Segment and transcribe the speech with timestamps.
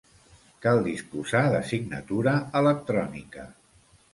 [0.65, 3.47] Cal disposar de signatura electrònica.